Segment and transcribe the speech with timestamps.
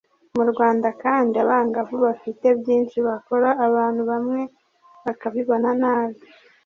[0.35, 4.41] mu rwanda kandi, abangavu bafite byinshi bakora abantu bamwe
[5.05, 6.19] bakabibona nabi.